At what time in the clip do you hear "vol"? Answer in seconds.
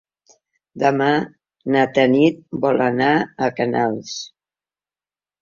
2.65-2.83